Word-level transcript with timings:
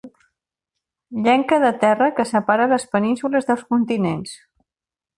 Llenca 1.27 1.59
de 1.65 1.71
terra 1.85 2.09
que 2.21 2.27
separa 2.31 2.69
les 2.75 2.89
penínsules 2.97 3.49
dels 3.53 3.67
continents. 3.75 4.39